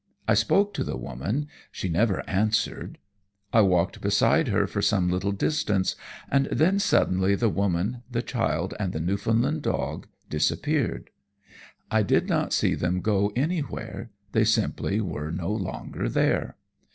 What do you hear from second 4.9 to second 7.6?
little distance, and then suddenly the